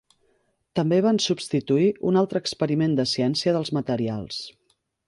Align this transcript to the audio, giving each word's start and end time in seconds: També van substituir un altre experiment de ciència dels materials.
També 0.79 0.97
van 1.07 1.19
substituir 1.25 1.91
un 2.13 2.19
altre 2.23 2.43
experiment 2.45 2.99
de 3.01 3.07
ciència 3.13 3.57
dels 3.59 3.75
materials. 3.81 4.43